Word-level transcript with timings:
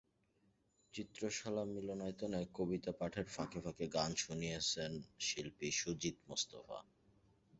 চিত্রশালা 0.93 1.63
মিলনায়তনে 1.65 2.39
কবিতা 2.53 2.91
পাঠের 2.91 3.27
ফাঁকে 3.27 3.59
ফাঁকে 3.61 3.85
গান 3.87 4.11
শুনিয়েছেন 4.15 4.91
শিল্পী 5.19 5.69
সুজিত 5.71 6.17
মোস্তফা। 6.27 6.79